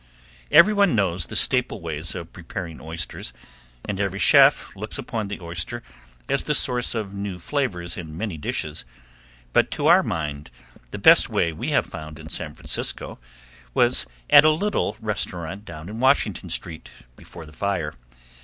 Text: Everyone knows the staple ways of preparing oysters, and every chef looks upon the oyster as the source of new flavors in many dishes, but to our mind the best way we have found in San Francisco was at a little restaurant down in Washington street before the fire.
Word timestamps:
Everyone 0.49 0.95
knows 0.95 1.27
the 1.27 1.35
staple 1.35 1.79
ways 1.79 2.15
of 2.15 2.33
preparing 2.33 2.81
oysters, 2.81 3.33
and 3.87 4.01
every 4.01 4.17
chef 4.17 4.75
looks 4.75 4.97
upon 4.97 5.27
the 5.27 5.39
oyster 5.39 5.83
as 6.27 6.43
the 6.43 6.55
source 6.55 6.95
of 6.95 7.13
new 7.13 7.37
flavors 7.37 7.95
in 7.95 8.17
many 8.17 8.35
dishes, 8.35 8.83
but 9.53 9.69
to 9.69 9.85
our 9.85 10.01
mind 10.01 10.49
the 10.89 10.97
best 10.97 11.29
way 11.29 11.51
we 11.53 11.69
have 11.69 11.85
found 11.85 12.17
in 12.17 12.29
San 12.29 12.55
Francisco 12.55 13.19
was 13.75 14.07
at 14.31 14.43
a 14.43 14.49
little 14.49 14.97
restaurant 14.99 15.65
down 15.65 15.87
in 15.87 15.99
Washington 15.99 16.49
street 16.49 16.89
before 17.15 17.45
the 17.45 17.53
fire. 17.53 17.93